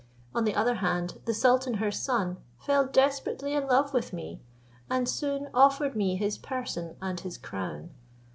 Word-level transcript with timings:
On 0.33 0.45
the 0.45 0.55
other 0.55 0.77
hand, 0.77 1.19
the 1.25 1.33
sultan 1.35 1.75
her 1.75 1.91
son 1.91 2.37
fell 2.57 2.87
desperately 2.87 3.53
in 3.53 3.67
love 3.67 3.93
with 3.93 4.13
me, 4.13 4.41
and 4.89 5.07
soon 5.07 5.47
offered 5.53 5.95
me 5.95 6.15
his 6.15 6.39
person 6.39 6.95
and 7.03 7.19
his 7.19 7.37
crown. 7.37 7.91